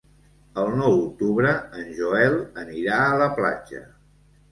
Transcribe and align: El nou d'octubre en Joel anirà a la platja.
El 0.59 0.69
nou 0.77 0.95
d'octubre 1.01 1.51
en 1.81 1.91
Joel 1.99 2.37
anirà 2.63 2.97
a 3.11 3.21
la 3.25 3.29
platja. 3.41 3.83